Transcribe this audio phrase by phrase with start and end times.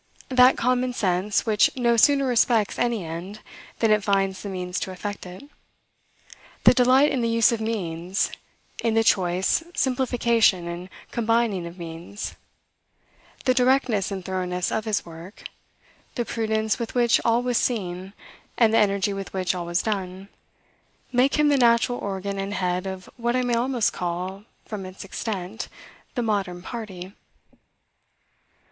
[0.29, 3.41] That common sense, which no sooner respects any end,
[3.77, 5.43] than it finds the means to effect it;
[6.63, 8.31] the delight in the use of means;
[8.83, 12.33] in the choice, simplification, and combining of means;
[13.45, 15.43] the directness and thoroughness of his work;
[16.15, 18.13] the prudence with which all was seen,
[18.57, 20.29] and the energy with which all was done,
[21.11, 25.03] make him the natural organ and head of what I may almost call, from its
[25.03, 25.67] extent,
[26.15, 27.13] the modern party.